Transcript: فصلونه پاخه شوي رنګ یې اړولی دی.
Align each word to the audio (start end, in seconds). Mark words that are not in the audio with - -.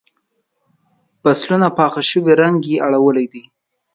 فصلونه 1.21 1.67
پاخه 1.77 2.01
شوي 2.09 2.33
رنګ 2.41 2.57
یې 2.71 2.77
اړولی 2.87 3.25
دی. 3.33 3.43